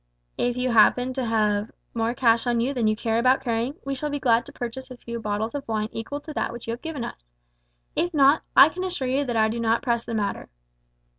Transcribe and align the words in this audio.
If 0.39 0.57
you 0.57 0.71
happen 0.71 1.13
to 1.13 1.25
have 1.27 1.69
more 1.93 2.15
cash 2.15 2.47
on 2.47 2.59
you 2.59 2.73
than 2.73 2.87
you 2.87 2.95
care 2.95 3.19
about 3.19 3.41
carrying 3.43 3.75
we 3.85 3.93
shall 3.93 4.09
be 4.09 4.19
glad 4.19 4.47
to 4.47 4.51
purchase 4.51 4.89
a 4.89 4.97
few 4.97 5.19
bottles 5.19 5.53
of 5.53 5.67
wine 5.67 5.89
equal 5.91 6.19
to 6.21 6.33
that 6.33 6.51
which 6.51 6.65
you 6.65 6.71
have 6.71 6.81
given 6.81 7.03
us. 7.03 7.23
If 7.95 8.11
not, 8.11 8.41
I 8.55 8.69
can 8.69 8.83
assure 8.83 9.07
you 9.07 9.25
that 9.25 9.37
I 9.37 9.47
do 9.47 9.59
not 9.59 9.83
press 9.83 10.03
the 10.03 10.15
matter.". 10.15 10.49